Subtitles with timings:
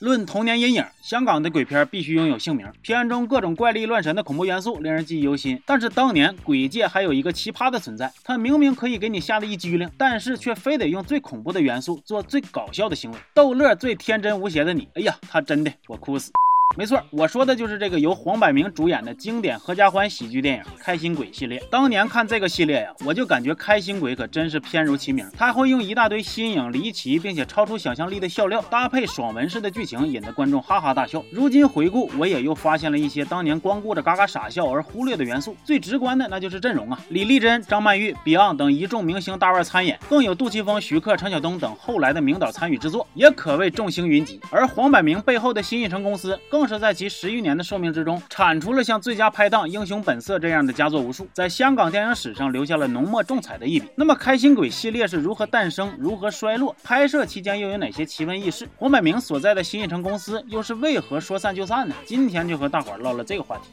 [0.00, 2.66] 论童年阴影，香港的鬼片必须拥有姓名。
[2.82, 5.60] 片中各种怪力乱神的恐怖元素令人记忆犹新。
[5.64, 14.88] 但是当年鬼界还有一个奇葩的存在，他明明可以给你吓得一激灵，但是却非得用最恐怖的元素做最搞笑的行为，逗乐最天真无邪的你。
[14.94, 16.32] 哎呀，他真的，我哭死。
[16.76, 21.62] 没错，我说的就是这个由黄百鸣主演的经典合家欢喜剧电影《开心鬼》系列。
[21.70, 31.24] 当年看这个系列呀，我就感觉《开心鬼》可真是片如其名，他会用一大堆新颖、离奇并且超出想象力的笑料，搭配爽文式的剧情，引得观众哈哈大笑。
[31.30, 35.56] 如今回顾，我也又发现了一些当年光顾着嘎嘎傻笑而忽略的元素。
[35.62, 44.40] 最直观的那就是阵容啊，李丽珍、张曼玉、Beyond 等一众明星大腕参演，更有杜琪峰、徐克、陈晓东等后来的名导参与制作，也可谓众星云集。
[44.50, 46.63] 而黄百鸣背后的新艺城公司更。
[46.66, 53.86] 正是在其十余年的寿命之中，产出了像《最佳拍档》《英雄本色》这样的佳作无数，在香港电影史上留下了浓墨重彩的一笔。
[53.94, 56.74] 那么，《开心鬼》系列是如何诞生、如何衰落？
[56.82, 58.66] 拍摄期间又有哪些奇闻异事？
[58.78, 61.94] 黄百鸣所在的新艺城公司又是为何说散就散呢？
[62.06, 63.64] 今天就和大伙唠唠这个话题。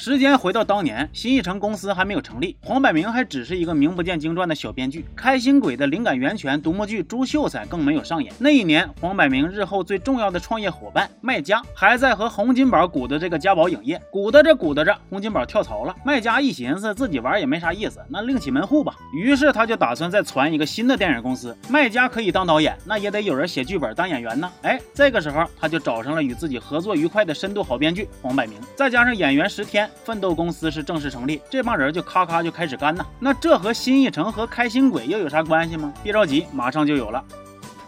[0.00, 5.04] 时间回到当年，新艺城公司还没有成立，黄百鸣还只是一个名不见经传的小编剧。
[5.14, 8.32] 开心鬼的灵感源泉独幕剧《朱秀才》更没有上演。
[8.38, 15.94] 那一年，黄百鸣日后最重要的创业伙伴麦家还在和洪金宝鼓捣这个家宝影业，鼓捣着鼓捣着，洪金宝跳槽了。
[16.02, 18.96] 麦家一寻思自己玩也没啥意思，那另起门户吧。
[19.12, 21.54] 于是他就打算再传一个新的电影公司。
[21.68, 24.50] 麦家可以当导演，那也得有人写剧本当演员呢。
[24.62, 29.89] 哎，这个时候他就找上了与自己合作愉快的深度好编剧黄百鸣，再加上演员石天。
[30.04, 33.04] 奋斗公司是正式成立，这帮人就咔咔就开始干呐。
[33.18, 35.92] 那这和新一城和开心鬼又有啥关系吗？
[36.02, 37.24] 别着急，马上就有了。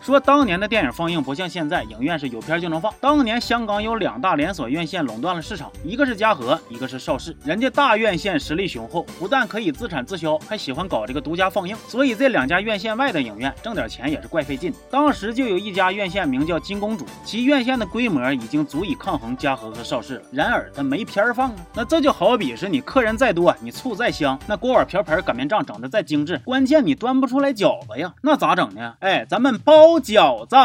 [0.02, 2.92] 说当年的电影放映不像现在，影院是有片就能放。
[3.00, 7.36] 当年香港有两大连锁院线垄断了市场，一个是嘉禾，一个是邵氏。
[7.44, 14.74] 人家大院线实力雄厚，不但可以自产自销，还喜欢搞这个独家放映，所以这两家院线外的影院挣点钱也是怪费劲。
[14.90, 20.22] 当时就有一家院线名叫金公主，其院线的规模已经足以抗衡嘉禾和邵氏了。
[20.32, 28.94] 然而它没片放啊，那这就好比是你客人再多，你醋再香，那锅碗瓢盆擀面杖整的再精致，关键你端不出来饺子呀，那咋整呢？
[28.98, 29.91] 哎，咱们包。
[29.92, 30.56] 包饺子。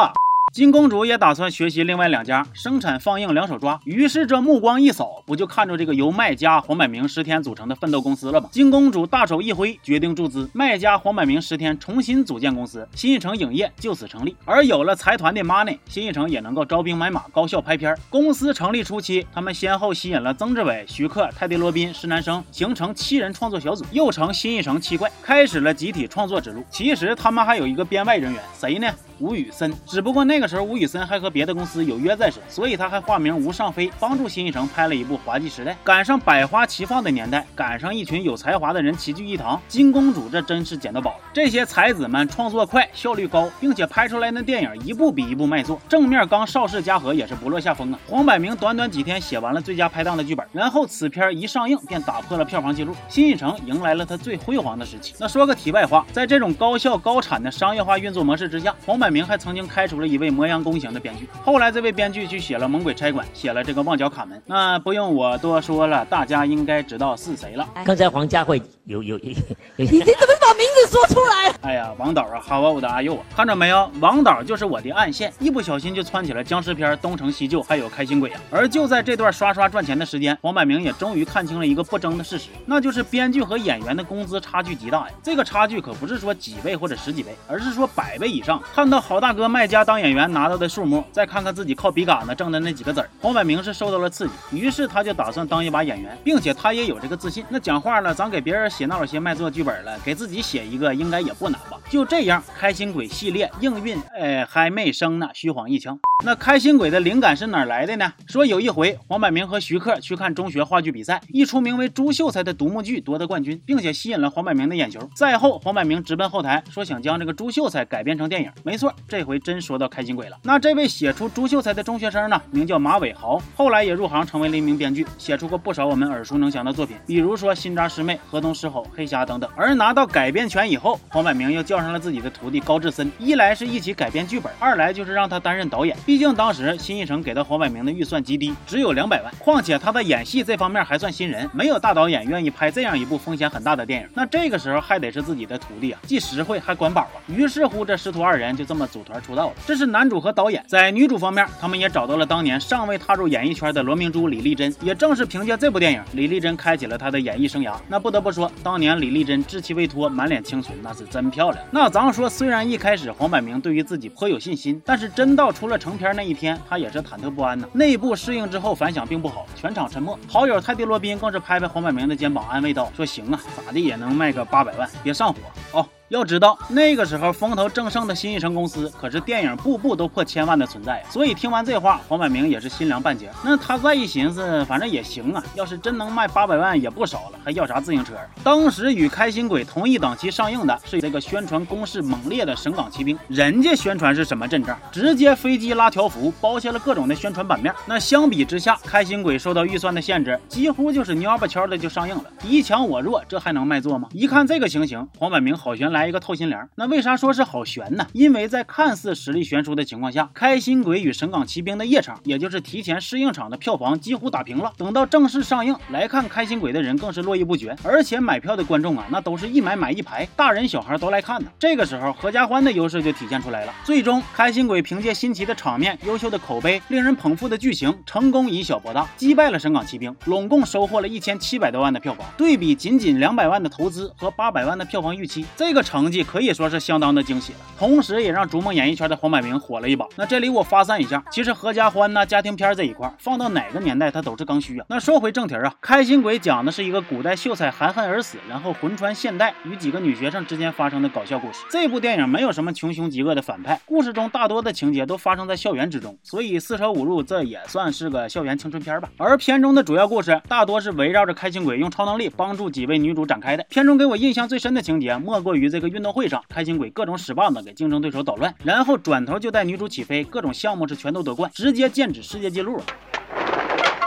[0.53, 8.49] 金公主也打算学习另外两家生产放映两手抓，于是这目光一扫，不就看出这个由麦家、黄百鸣、石天组成的奋斗公司了吗？
[8.51, 14.35] 金公主大手一挥，决定注资，麦家、黄百鸣、石天重新组建公司，新艺城影业就此成立。
[14.45, 17.93] 而有了财团的 money，新艺城也能够招兵买马，高效拍片。
[18.09, 26.63] 公司成立初期，他们先后吸引了曾志伟、徐克、泰迪罗宾、施南生，形成七人创作小组，又成新艺城七怪，开始了集体创作之路。
[26.71, 28.87] 其实他们还有一个编外人员，谁呢？
[29.19, 29.73] 吴宇森。
[29.85, 35.71] 只不过那个时候吴宇森还和别的公司有约在身，所以他还化名吴尚飞，帮助新艺城拍了一部《滑稽时代》。
[35.83, 41.17] 赶上百花齐放的年代，赶上一群有才华的人齐聚一堂，金公主这真是捡到宝了。
[41.33, 45.79] 这些才子们创作快，效率高，并且拍出来那电影一部比一部卖座。
[45.87, 47.99] 正面刚邵氏嘉禾也是不落下风啊。
[48.07, 55.13] 黄百鸣短短几天写完了最佳拍档的剧本，然后此片一上映便打破了票房纪录，新艺城迎来了他最辉煌的时期。
[55.19, 60.57] 那说个题外话，在这种高效高产的商业化运作模式之下，黄百鸣还曾经开除了一位磨洋。
[60.67, 67.65] 工型的编剧，后来这位编剧去写了《猛鬼差馆》，写了这个《旺角卡门》，那不用我多说了，大家应该知道是谁了。
[67.85, 69.29] 刚才黄家慧有有有，
[69.77, 71.53] 你怎么把名字说出来？
[71.61, 73.89] 哎呀，王导啊，哈我的阿佑啊，看着没有？
[74.01, 78.41] 王导就是我的暗线，一不小心就窜起了僵尸片《东成西就》，还有《开心鬼》啊。
[78.51, 85.13] 而就在这段刷刷赚钱的时间，黄百鸣也终于看清了一个不争的事实，那就是编剧和演员的工资差距极大呀。
[85.23, 88.61] 这个差距可不是说几倍或者十几倍，而是说百倍以上。
[88.73, 90.57] 看到好大哥卖家当演员拿到。
[90.57, 97.45] 的数目，再看看自己靠笔杆子挣的那几个子儿，黄百鸣是受到了刺激，于是他就打算当一把演员，并且他也有这个自信。
[97.47, 101.77] 那讲话了，咱给别人写那老些卖座剧本了，给自己写一个应该也不难吧？
[101.91, 105.99] 就这样，开心鬼系列应运，哎，还没生呢，虚晃一枪。
[106.25, 108.11] 那开心鬼的灵感是哪来的呢？
[108.25, 114.99] 说有一回，黄百鸣和徐克去看中学话剧比赛，一出名为朱秀才的独幕剧夺得冠军，并且吸引了黄百鸣的眼球。
[115.13, 118.51] 赛后，黄百鸣直奔后台，说想将这个朱秀才改编成电影。
[118.63, 120.37] 没错，这回真说到开心鬼了。
[120.43, 129.49] 那这位写出朱秀才的中学生呢，名叫马伟豪，后来也入行成为了一名编剧，写出过不少我们耳熟能详的作品，比如说《新扎师妹》《河东狮吼》《黑侠》等等。
[129.55, 135.95] 而拿到改编权以后，黄百鸣又叫上了自己的徒弟高志森，一来是一起改编剧本，二来就是让他担任导演。
[136.05, 139.33] 毕竟当时新艺城给到黄百鸣的预算极低，只有两百万。
[139.39, 144.07] 况且他在演戏这方面还算新人，没有大导演愿意拍这样一部风险很大的电影。
[144.13, 147.17] 那这个时候还得是自己的徒弟啊，既实惠还管饱啊。
[147.27, 149.55] 于是乎，这师徒二人就这么么组团出道了。
[149.65, 150.63] 这是男主和导演。
[150.67, 154.71] 在女主方面，他们也找到了当年尚未踏入演艺圈的罗明珠、李丽珍。
[154.81, 157.73] 也正是凭借这部电影，李丽珍开启了她的演艺生涯。
[157.87, 161.63] 那不得不说，当年李丽珍稚气未脱，满脸清纯，那是真漂亮。
[161.71, 165.87] 那咱说，虽然一开始黄百鸣对于自己颇有信心，但是真到出了成。
[165.87, 167.65] 成片那一天，他也是忐忑不安呢。
[167.71, 170.19] 内部适应之后反响并不好，全场沉默。
[170.27, 175.39] 好友泰迪罗宾更是拍拍黄百鸣的肩膀，安慰道：“说行啊，咋地也能卖个八百万，别上火
[175.71, 183.29] 哦。”要知道那个时候风头正盛的新艺城公司可是电影部部都破千万的存在，所以听完这话，黄百鸣也是心凉半截。
[183.43, 188.13] 那他再一寻思，反正也行啊，要是真能卖八百万也不少了，还要啥自行车？
[188.41, 194.79] 当时与开心鬼同一档期上映的是这个宣传攻势猛烈的《省港奇兵》，人家宣传是什么阵仗？
[194.89, 197.73] 直接飞机拉条幅，包下了各种的宣传版面。
[197.85, 204.07] 那相比之下，开心鬼受到预算的限制，几乎就是蔫巴悄的就上映了，敌强我弱，这还能卖座吗？
[204.13, 206.69] 一看这个情形，黄百鸣好悬来来一个透心凉。
[206.75, 208.05] 那为啥说是好悬呢？
[208.13, 214.71] 因为在看似实力悬殊的情况下，开心鬼与神港奇兵的夜场，也就是提前试映场的票房几乎打平了。
[214.77, 221.49] 等到正式上映来看开心鬼的人更是络绎不绝，而且买票的观众啊，那都是一买买一排，大人小孩都来看呢。
[221.57, 223.73] 这个时候，合家欢的优势就体现出来了。
[223.83, 232.27] 最终，开心鬼凭借新奇的场面、优秀的口碑、令人捧腹的剧情，成功以小博大，击败了神港奇兵，拢共收获了一千七百多万的票房。
[232.37, 236.67] 对比仅仅两百万的投资和八百万的票房预期，这个成绩可以说。
[236.67, 240.05] 是相当的惊喜了，同时也让逐梦演艺圈的黄百鸣火了一把。
[240.17, 244.85] 那这里我发散一下，其实合家欢呐、家庭片这一块，放到哪个年代它都是刚需啊。
[244.89, 251.59] 那说回正题啊，开心鬼讲的是一个古代秀才含恨而死，然后魂穿现代，与几个女学生之间发生的搞笑故事。
[251.69, 259.09] 这部电影没有什么穷凶极恶的反派，故事中大多的情节都发生在校园之中，所以四舍五入，这也算是个校园青春片吧。
[259.15, 263.65] 而片中的主要故事大多是围绕着开心鬼用超能力帮助几位女主展开的。
[263.69, 266.43] 片中给我印象最深的情节，莫过于这这个运动会上。
[266.49, 272.83] 开心鬼各种使棒子给竞争对手捣乱，然后转头就带女主起飞，各种项目是全都夺冠，直接剑指世界纪录了。
[272.87, 273.37] 哎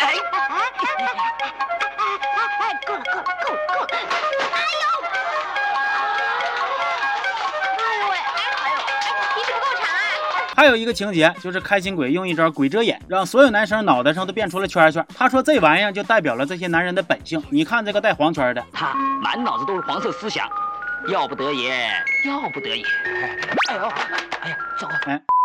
[0.00, 2.81] 哎哎哎哎哎哎哎！
[2.84, 3.87] 够了够了够了够了！
[4.50, 4.84] 哎呦！
[7.78, 8.19] 哎呦喂！
[8.19, 8.76] 哎呦哎呦！
[9.37, 10.50] 皮尺不够长啊。
[10.56, 15.06] 还有一个情节就是开心鬼用一招鬼遮眼，让所有男生脑袋上都变出了圈圈。
[15.16, 17.40] 他说这玩意儿就代表了这些男人的本性。
[17.50, 18.93] 你看这个带黄圈的，他
[19.23, 20.50] 满脑子都是黄色思想。
[21.08, 21.91] 要不得也，
[22.26, 22.85] 要不得也。
[23.69, 23.87] 哎呦，
[24.41, 24.94] 哎呀，糟糕！
[25.06, 25.39] 哎。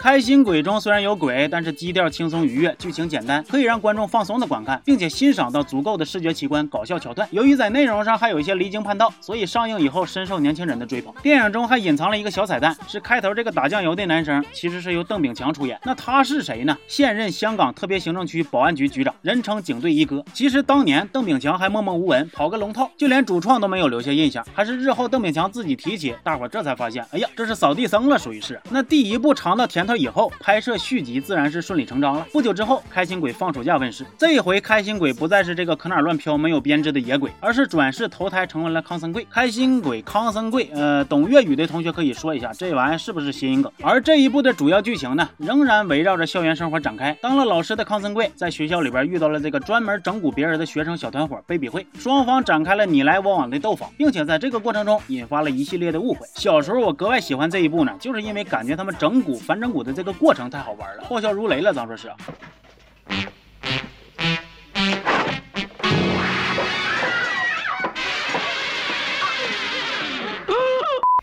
[0.00, 7.28] 开心鬼中虽然有鬼，但是基调轻松愉悦，剧情简单，可以让观众放松的观看，并且欣赏到足够的视觉奇观、搞笑桥段。
[7.30, 11.14] 由于在内容上还有一些离经叛道，所以上映以后深受年轻人的追捧。
[11.22, 15.78] 电影中还隐藏了一个小彩蛋，是开头这个打酱油的男生其实是由邓炳强出演。
[15.84, 16.76] 那他是谁呢？
[16.88, 20.24] 现任香港特别行政区保安局局长，人称警队一哥。
[20.32, 24.44] 其实当年邓炳强还默默无闻，跑个龙套，就连主创都没有留下印象。
[24.52, 28.60] 还是日后邓炳强自己提起，大伙这才发现，哎呀，这是扫地僧了，属于是。
[28.70, 30.72] 那第一部尝到甜头以后，拍摄。
[30.82, 32.26] 续集自然是顺理成章了。
[32.32, 34.04] 不久之后，开心鬼放暑假问世。
[34.18, 39.24] 这一回，开心鬼不再是这个可哪乱飘、没有编制的野鬼，而是转世投胎成为了康森贵。
[39.30, 43.70] 开心鬼康森贵，呃，懂粤语的同学可以说一下，这玩意是不是谐音梗？
[43.80, 47.16] 而这一部的主要剧情呢，仍然围绕着校园生活展开。
[47.20, 56.26] 当了老师的康森贵，在学校里边遇到了这个专门整蛊别人的学生小团伙卑鄙会，双方展开了你来我往的斗法，并且在这个过程中引发了一系列的误会。
[56.34, 60.62] 小时候我格外喜欢这一部呢，就是因为感觉他们整蛊、反整蛊的这个过程太。
[60.62, 62.08] 好玩了，爆笑如雷了，咱说是。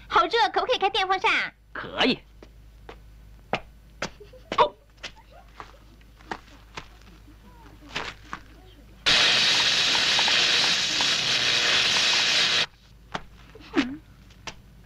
[0.09, 1.31] 好热，可不可以开电风扇？
[1.71, 2.19] 可以。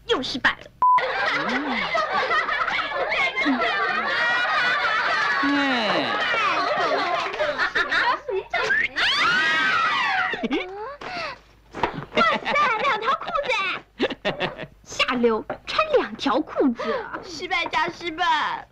[0.05, 0.67] 又失败了。
[15.65, 16.81] 穿两条裤子，
[17.21, 18.65] 失败加失败。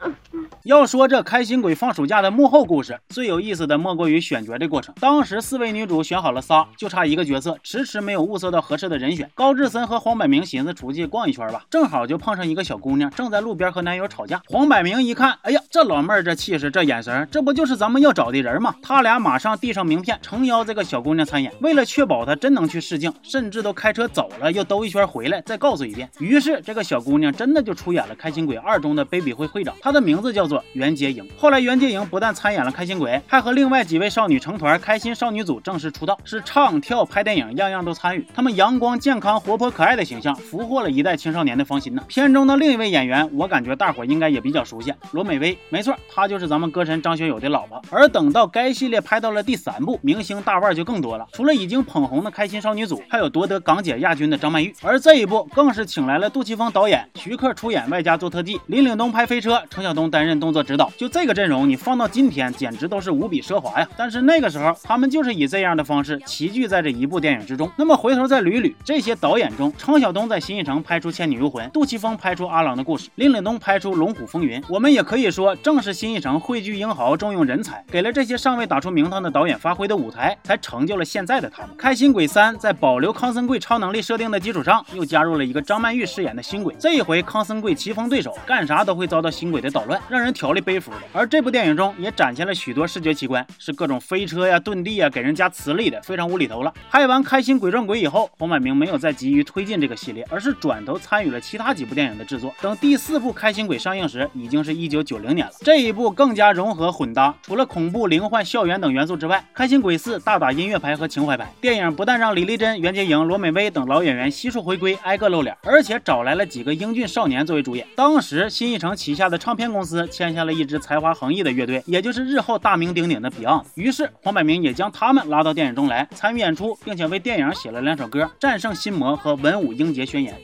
[0.72, 4.96] 要说这开心鬼放暑假的幕后故事，最有意思的莫过于选角的过程。
[5.02, 9.30] 当时四位女主选好了仨，就差一个角色，迟迟没有物色到合适的人选。
[9.36, 14.42] 高志森和黄百鸣寻思出去逛一圈吧，正好就碰上一个小姑娘正在路边和男友吵架。
[14.48, 18.74] 黄百鸣一看，哎呀，这老妹儿这气势，这眼神，这不就是咱们要找的人吗？
[18.82, 21.52] 他俩马上递上名片，诚邀这个小姑娘参演。
[21.60, 26.10] 为了确保她真能去试镜，甚至都开车走了，又兜一圈回来再告诉一遍。
[26.20, 31.28] 于是这个小姑娘真的就出演了《开心鬼二》中的卑鄙会会长，她的名字叫做袁洁莹。
[31.38, 38.26] 后来，袁洁莹不但参演了《开心鬼》，还和另外几位少女成团，开心少女组正式出道，是唱跳拍电影，样样都参与。
[38.34, 42.04] 他们阳光、健康、活泼、可爱的形象，俘获了一代青少年的芳心呢。
[42.08, 45.58] 片中的另一位演员，我感觉大伙应该也比较熟悉，罗美薇。
[45.70, 47.82] 没错，她就是咱们歌神张学友的老婆。
[47.90, 51.28] 而等到该系列拍到了第三部，明星大腕就更多了。
[51.34, 54.74] 除了已经捧红的开心少女组，还有夺得港姐亚军的张曼玉。
[54.82, 60.92] 而这一部更是请来了杜琪峰导演，徐克出演，外加做特技，林岭东拍飞车，陈晓东担任动作指导。
[60.98, 63.88] 就这个阵容，你放到今天简直都是无比奢华呀。
[63.96, 67.72] 但是那个时候，他们就是以这样的方式齐聚在这一部电影之中。
[67.78, 74.60] 那么回头再捋捋，这些导演中，程晓东在新艺城拍出《倩女幽魂》，杜琪峰拍出《阿郎的故事》，林岭东拍出《龙虎风云》。
[74.68, 81.70] 我们也可以说，正是新艺城汇聚英豪、重用人才，给了这些尚未打出名堂的导演发挥的舞台，才成就了现在的他们。
[81.78, 86.76] 开心鬼三在保留康森贵超能力设定的基础上，又加入了一个张曼玉饰演的新鬼。
[86.80, 90.98] 这一回康森贵棋逢对手，干啥都会遭到新鬼的捣乱，让人条理背负的。
[91.14, 96.74] 而这部电影中也展现了许多视觉奇观，是各种飞车呀、遁地呀，给人加磁力的，非常无厘头了。
[96.90, 102.54] 拍完《开心鬼撞鬼》以后，黄百鸣没有再急于推进这个系列，而是转头参与了其他几部电影的制作。
[102.62, 105.54] 等第四部《开心鬼》上映时，已经是一九九零年了。
[105.62, 111.52] 这一部更加融合混搭，除了恐怖、灵幻、校园等元素之外，《开心鬼四》大打音乐牌和情怀牌。
[111.60, 117.88] 电影不但让李丽珍、袁洁莹、罗美薇等老演员悉数回归，挨个露脸，而且找来了几个英俊少年作为主演。
[117.96, 123.64] 当时新艺城旗下的唱片公司签下了一支才华横溢的乐队，也就是日后大名鼎鼎的 Beyond。
[123.74, 130.36] 于是黄百鸣也将他们拉到电影中来参与演出，并且为电影写了两首歌《战胜心魔》和《文武英杰宣言》。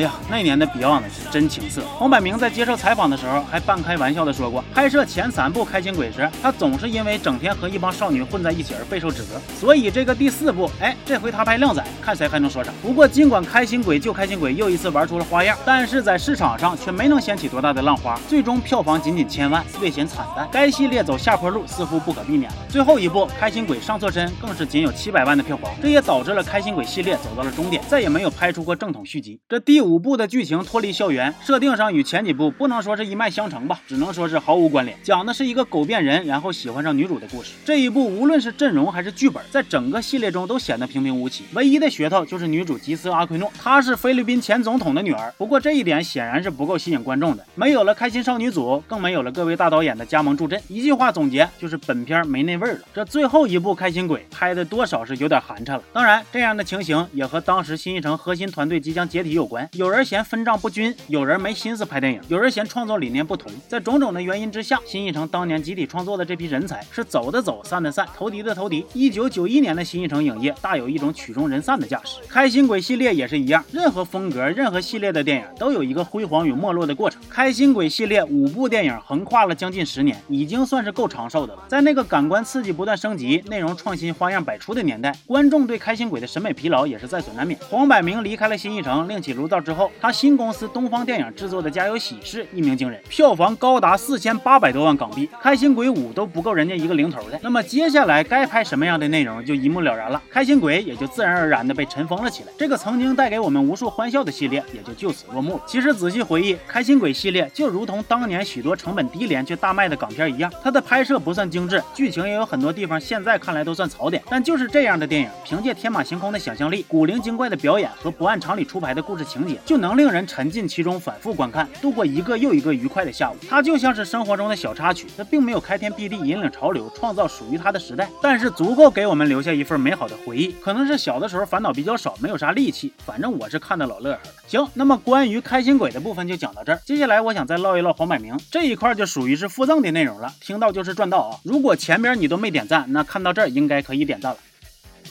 [0.00, 1.82] 哎呀，那年的 Beyond 是真情色。
[1.98, 9.38] 黄百鸣在接受采访的时候还半开玩笑的说过，拍摄前三部《开心鬼》时，他总是因为整天和一帮少女混在一起而备受指责。
[9.58, 12.72] 所以这个第四部，哎，这回他拍靓仔，看谁还能说啥。
[12.80, 20.48] 不过尽管《开心鬼》救《开心鬼》又一次玩出了花样，但是在市场上却没能掀起多大的浪花，最终票房仅仅千万，略显惨淡。
[20.50, 22.56] 该系列走下坡路似乎不可避免了。
[22.70, 29.38] 最后一部《开心鬼》上错身，更是仅有七百万的票房，这也导致了《开心鬼》系列走到了终点，再也没有拍出过正统续集。
[29.46, 34.96] 这第五五部的剧情脱离校园，设定上与前几部不能说是一脉相承吧，只能说是毫无关联。
[35.02, 37.54] 讲的是一个狗变人，然后喜欢上女主的故事。
[37.64, 41.42] 这一部无论是阵容还是剧本，在整个系列中都显得平平无奇。
[41.54, 45.34] 唯一的噱头就是女主吉斯阿奎诺，她是菲律宾前总统的女儿。
[45.36, 47.44] 不过这一点显然是不够吸引观众的。
[47.56, 50.62] 没有了开心少女组，更没有了各位大导演的加盟助阵。
[50.68, 52.80] 一句话总结就是本片没那味儿了。
[52.94, 55.82] 这最后一部开心鬼拍的多少是有点寒碜了。
[55.92, 59.68] 当然，这样的情形也和当时新艺城核心团队即将解体有关。
[59.74, 63.52] 有人嫌分账不均，有人没心思拍电影，有人嫌创作理念不同。
[63.68, 68.84] 在种种的原因之下，新艺城当年集体创作的这批人才是走的走，散的散，投敌的投敌。
[68.94, 72.18] 一九九一年的新艺城影业大有一种曲终人散的架势。
[72.28, 77.22] 开心鬼系列也是一样，任何风格、任何系列的电影都有一个辉煌与没落的过程。
[77.30, 81.62] 开心鬼系列五部电影横跨了将近十年，已经算是够长寿的了。
[81.68, 87.56] 在那个感官刺激不断升级、内容创新花样百出的年代，观众对开心鬼的审美疲劳也是在所难免。
[87.70, 97.38] 黄百鸣离开了新艺城，另起炉灶之后，他新公司东方电影制作的《家有喜事》一鸣惊人，票房高达四千八百多万港币，开心鬼五都不够人家一个零头的。
[97.42, 102.52] 那么接下来该拍什么样的内容就一目了然了，开心鬼也就自然而然的被尘封了起来。
[102.58, 105.62] 这个曾经带给我们无数欢笑的系列也就就此落幕了。
[105.66, 123.36] 其实仔细回忆，开心鬼系列就如同当年许多成本低廉却大卖的港片一样，它的拍摄不算精致，剧情也有很多地方现在看来都算槽点，但就是这样的电影，凭借天马行空的想象力、古灵精怪的表演和不按常理出牌的故事情节，就能令人沉浸其中，反复观看，度过一个又一个愉快的下午。
[123.48, 130.54] 它就像是生活中的小插曲，它并没有开天辟地、引领潮流、创造属于它的时代，但是足够给我们留下一份美好的回忆。
[130.60, 134.34] 可能是小的时候烦恼比较少，没有啥戾气，反正我是看的老乐呵了。
[134.46, 141.38] 行，那么关于开心鬼的部分就讲到这儿，接下来我想再唠一唠黄百鸣这一块，就属于是附赠的内容了，听到就是赚到啊！
[141.42, 144.38] 如果前边你都没点赞，那看到这儿应该可以点赞了。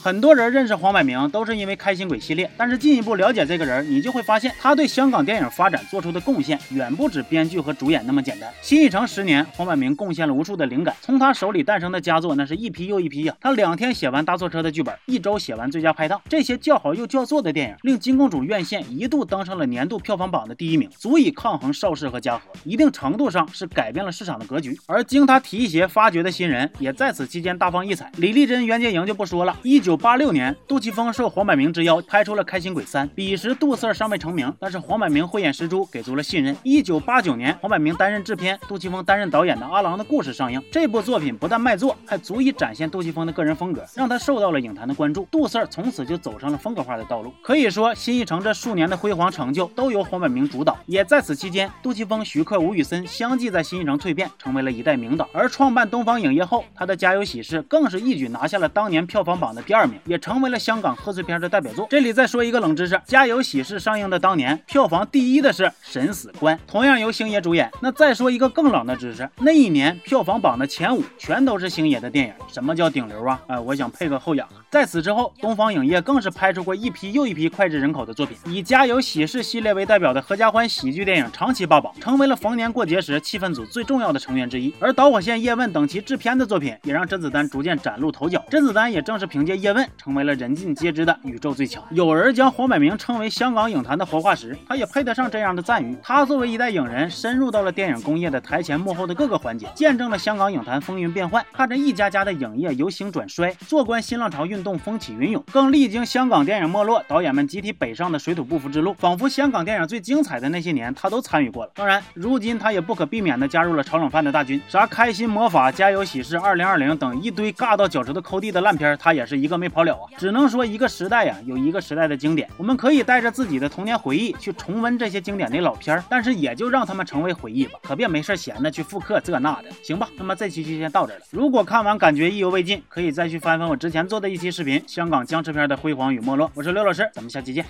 [0.02, 8.50] 很多人认识黄百鸣都是因为《开心鬼》系列，但是进一步了解这个人，你就会发现他对香港电影发展做出的贡献远不止编剧和主演那么简单。
[8.62, 13.36] 新艺城十年，黄百鸣贡献了无数的灵感，从他手里诞生的佳作那是一批又一批呀。
[13.42, 24.74] 他两天写完《搭错车》的剧本，一周写完《最佳拍档》，这些叫好又叫座的电影，令金公主院线一度登上了年度票房榜的第一名，足以抗衡邵氏和嘉禾，一定程度上是改变了市场的格局。
[24.86, 28.10] 而经他提携发掘的新人，也在此期间大放异彩。
[28.16, 29.89] 李丽珍、袁洁莹就不说了，一九。
[29.90, 36.56] 九八六年，杜琪峰受黄百鸣之邀拍出了《开心鬼三》，彼时杜 Sir 尚未成名，但是黄百鸣慧眼识珠，给足了信任。
[36.62, 40.62] 一九八九年，黄百鸣担任制片，杜琪峰担任导演的《阿郎的故事》上映。
[40.70, 45.26] 这部作品不但卖座，还足以展现杜琪峰的个人风格，让他受到了影坛的关注。
[45.28, 47.34] 杜 Sir 从此就走上了风格化的道路。
[47.42, 50.78] 可以说，新艺城这数年的辉煌成就都由黄百鸣主导。
[50.86, 55.28] 也在此期间，杜琪峰、徐克、吴宇森相继在新艺城蜕变，成为了一代名导。
[55.32, 59.79] 而创办东方影业后，他的《家有喜事》更是一举拿下了当年票房榜的第二。
[59.80, 61.86] 二名，也成为了香港贺岁片的代表作。
[61.88, 67.70] 这里再说一个冷知识：《家有喜事》上映的当年，票房第一的是《审死官》，同样由星爷主演。
[67.80, 72.34] 那再说一个更冷的知识：那一年票房榜的前五全都是星爷的电影。
[72.52, 73.40] 什么叫顶流啊？
[73.46, 74.46] 呃，我想配个后仰。
[74.70, 84.74] 在此之后，东方影业更是拍出过一批又一批脍炙人口的作品，以《家有喜事》系列为代表的合家欢喜剧电影长期霸榜，成为了逢年过节时气氛组最重要的成员之一。
[84.78, 88.44] 而导火线叶问等其制片的作品，也让甄子丹逐渐崭露头角。
[88.50, 91.82] 甄子丹也正是凭借叶问，成为了人尽皆知的宇宙最强。
[91.90, 95.96] 有人将黄百鸣称为香港影坛的活化石，他也配得上这样的赞誉。
[96.02, 105.42] 他作为一代影人，深入到了电影工业的台前幕后的各个环节，见证了香港影坛风云变幻，看着一家家的影业由兴转衰，坐观新浪潮运动风起云涌。
[105.52, 111.72] 更历经香港电影没落，导演们集体北上的水土不服之路，仿佛香港电影最精彩的那些年，他都参与过了。
[111.74, 120.08] 当然，如今他也不可避免的加入了炒冷饭的大军，啥开心魔法、家有喜事、二零二零等一堆尬到脚趾头抠地的烂片，他也是一个没跑了啊！
[120.16, 130.08] 只能说一个时代呀，有一个时代的经典，我们可以带着自己的童年回忆去重温这些经典的老片儿，但是也就让他们成为回忆吧，可别没事闲的去复刻这那的，行吧？
[130.16, 131.20] 那么这期就先到这了。
[131.30, 136.48] 如果看完感觉意犹未尽，可以再去翻翻我之前做的一期视频《香港僵尸片的辉煌与没落》。
[136.54, 137.64] 我是刘老师，咱们下期见。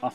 [0.00, 0.12] 好。